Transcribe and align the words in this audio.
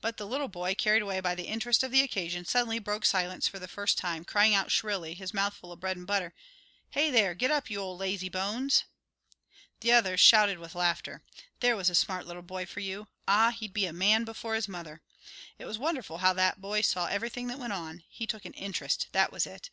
But 0.00 0.16
the 0.16 0.26
little 0.26 0.48
boy, 0.48 0.74
carried 0.74 1.02
away 1.02 1.20
by 1.20 1.36
the 1.36 1.46
interest 1.46 1.84
of 1.84 1.92
the 1.92 2.00
occasion, 2.02 2.44
suddenly 2.44 2.80
broke 2.80 3.04
silence 3.04 3.46
for 3.46 3.60
the 3.60 3.68
first 3.68 3.96
time, 3.96 4.24
crying 4.24 4.56
out 4.56 4.72
shrilly, 4.72 5.14
his 5.14 5.32
mouth 5.32 5.54
full 5.54 5.70
of 5.70 5.78
bread 5.78 5.96
and 5.96 6.04
butter, 6.04 6.34
"Hey 6.90 7.10
there! 7.12 7.32
Get 7.36 7.52
up, 7.52 7.70
you 7.70 7.78
old 7.78 8.00
lazee 8.00 8.28
bones!" 8.28 8.82
The 9.78 9.92
others 9.92 10.18
shouted 10.18 10.58
with 10.58 10.74
laughter. 10.74 11.22
There 11.60 11.76
was 11.76 11.88
a 11.88 11.94
smart 11.94 12.26
little 12.26 12.42
boy 12.42 12.66
for 12.66 12.80
you. 12.80 13.06
Ah, 13.28 13.52
he'd 13.52 13.72
be 13.72 13.86
a 13.86 13.92
man 13.92 14.24
before 14.24 14.56
his 14.56 14.66
mother. 14.66 15.00
It 15.60 15.64
was 15.64 15.78
wonderful 15.78 16.18
how 16.18 16.32
that 16.32 16.60
boy 16.60 16.80
saw 16.80 17.06
everything 17.06 17.46
that 17.46 17.60
went 17.60 17.72
on. 17.72 18.02
He 18.08 18.26
took 18.26 18.44
an 18.44 18.54
interest, 18.54 19.06
that 19.12 19.30
was 19.30 19.46
it. 19.46 19.70